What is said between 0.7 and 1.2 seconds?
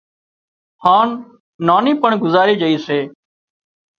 هانَ